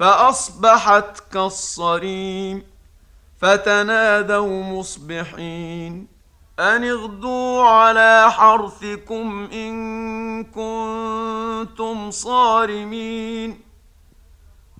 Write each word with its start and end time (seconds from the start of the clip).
فأصبحت 0.00 1.22
كالصريم 1.32 2.62
فتنادوا 3.40 4.62
مصبحين 4.62 6.06
أن 6.58 6.84
اغدوا 6.84 7.62
على 7.62 8.30
حرثكم 8.30 9.48
إن 9.52 10.44
كنتم 10.44 12.10
صارمين 12.10 13.60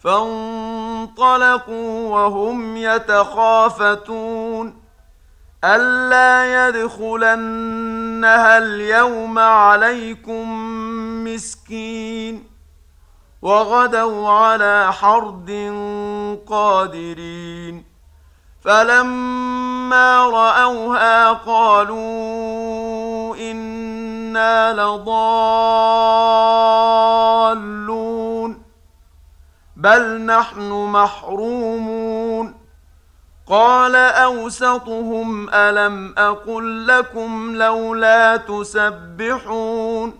فانطلقوا 0.00 2.08
وهم 2.08 2.76
يتخافتون 2.76 4.80
ألا 5.64 6.68
يدخلنها 6.68 8.58
اليوم 8.58 9.38
عليكم 9.38 10.44
مسكين 11.24 12.09
وغدوا 13.42 14.28
على 14.28 14.92
حرد 14.92 15.50
قادرين. 16.48 17.90
فلما 18.64 20.26
رأوها 20.26 21.32
قالوا 21.32 23.36
إنا 23.36 24.72
لضالون. 24.72 25.10
بل 29.76 30.20
نحن 30.20 30.72
محرومون. 30.72 32.60
قال 33.48 33.96
أوسطهم 33.96 35.50
ألم 35.50 36.14
أقل 36.18 36.86
لكم 36.86 37.56
لولا 37.56 38.36
تسبحون. 38.36 40.19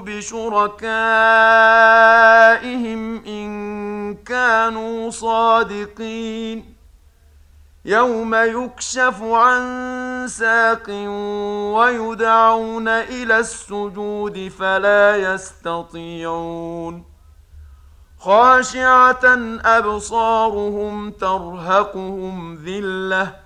بشركائهم 0.00 0.76
إن 3.24 4.14
كانوا 4.14 5.10
صادقين 5.10 6.76
يوم 7.84 8.34
يكشف 8.34 9.22
عن 9.22 10.26
ساق 10.28 10.90
ويدعون 11.76 12.88
إلى 12.88 13.38
السجود 13.38 14.52
فلا 14.58 15.16
يستطيعون 15.16 17.04
خاشعة 18.18 19.24
أبصارهم 19.64 21.10
ترهقهم 21.10 22.54
ذِلَّةٌ 22.54 23.45